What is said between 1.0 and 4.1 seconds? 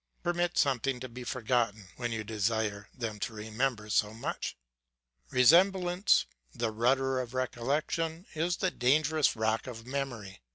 be forgotten, when you desire them to remember